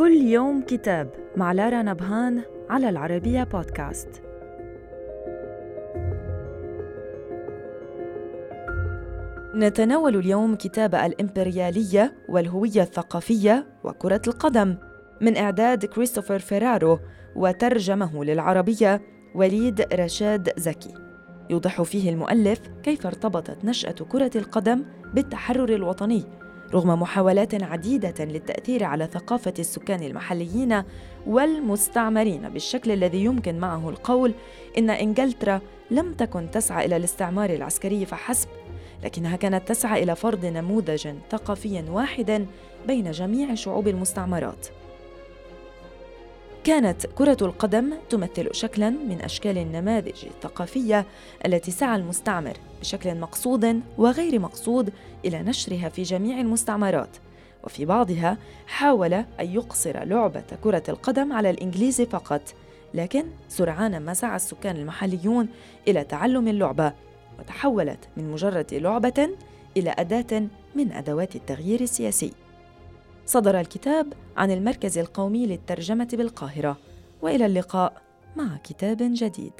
كل 0.00 0.12
يوم 0.12 0.62
كتاب 0.62 1.10
مع 1.36 1.52
لارا 1.52 1.82
نبهان 1.82 2.42
على 2.70 2.88
العربية 2.88 3.44
بودكاست. 3.44 4.22
نتناول 9.54 10.16
اليوم 10.16 10.54
كتاب 10.54 10.94
الإمبريالية 10.94 12.14
والهوية 12.28 12.82
الثقافية 12.82 13.66
وكرة 13.84 14.22
القدم 14.26 14.76
من 15.20 15.36
إعداد 15.36 15.84
كريستوفر 15.84 16.38
فيرارو 16.38 16.98
وترجمه 17.36 18.24
للعربية 18.24 19.02
وليد 19.34 19.80
رشاد 19.80 20.60
زكي. 20.60 20.94
يوضح 21.50 21.82
فيه 21.82 22.10
المؤلف 22.10 22.60
كيف 22.82 23.06
ارتبطت 23.06 23.64
نشأة 23.64 23.92
كرة 23.92 24.30
القدم 24.36 24.84
بالتحرر 25.14 25.74
الوطني 25.74 26.24
رغم 26.74 27.02
محاولات 27.02 27.62
عديدة 27.62 28.24
للتأثير 28.24 28.84
على 28.84 29.06
ثقافة 29.06 29.54
السكان 29.58 30.02
المحليين 30.02 30.82
والمستعمرين 31.26 32.48
بالشكل 32.48 32.90
الذي 32.90 33.24
يمكن 33.24 33.58
معه 33.58 33.88
القول 33.88 34.34
إن 34.78 34.90
إنجلترا 34.90 35.60
لم 35.90 36.12
تكن 36.12 36.50
تسعى 36.50 36.86
إلى 36.86 36.96
الاستعمار 36.96 37.50
العسكري 37.50 38.06
فحسب 38.06 38.48
لكنها 39.04 39.36
كانت 39.36 39.68
تسعى 39.68 40.02
إلى 40.02 40.16
فرض 40.16 40.46
نموذج 40.46 41.08
ثقافي 41.30 41.84
واحد 41.88 42.46
بين 42.86 43.10
جميع 43.10 43.54
شعوب 43.54 43.88
المستعمرات. 43.88 44.66
كانت 46.64 47.06
كرة 47.06 47.36
القدم 47.42 47.92
تمثل 48.10 48.48
شكلا 48.54 48.90
من 48.90 49.20
أشكال 49.22 49.58
النماذج 49.58 50.24
الثقافية 50.26 51.06
التي 51.46 51.70
سعى 51.70 51.96
المستعمر 51.96 52.52
بشكل 52.80 53.14
مقصود 53.14 53.80
وغير 53.98 54.38
مقصود 54.38 54.92
إلى 55.24 55.42
نشرها 55.42 55.88
في 55.88 56.02
جميع 56.02 56.40
المستعمرات. 56.40 57.16
وفي 57.64 57.84
بعضها 57.84 58.36
حاول 58.66 59.14
أن 59.14 59.26
يقصر 59.40 60.04
لعبة 60.04 60.44
كرة 60.64 60.82
القدم 60.88 61.32
على 61.32 61.50
الإنجليز 61.50 62.02
فقط 62.02 62.42
لكن 62.94 63.24
سرعان 63.48 64.00
ما 64.00 64.14
سعى 64.14 64.36
السكان 64.36 64.76
المحليون 64.76 65.48
إلى 65.88 66.04
تعلم 66.04 66.48
اللعبة 66.48 66.92
وتحولت 67.38 68.08
من 68.16 68.30
مجرد 68.32 68.74
لعبة 68.74 69.30
إلى 69.76 69.94
أداة 69.98 70.42
من 70.74 70.92
أدوات 70.92 71.36
التغيير 71.36 71.80
السياسي. 71.80 72.32
صدر 73.26 73.60
الكتاب 73.60 74.12
عن 74.36 74.50
المركز 74.50 74.98
القومي 74.98 75.46
للترجمة 75.46 76.08
بالقاهرة 76.12 76.76
وإلى 77.22 77.46
اللقاء 77.46 78.02
مع 78.36 78.56
كتاب 78.56 78.98
جديد. 79.00 79.52